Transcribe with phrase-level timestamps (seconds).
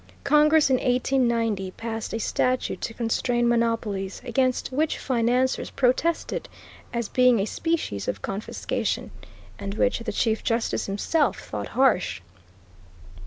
[0.23, 6.49] Congress, in 1890, passed a statute to constrain monopolies, against which financiers protested
[6.91, 9.11] as being a species of confiscation,
[9.59, 12.19] and which the Chief Justice himself thought harsh.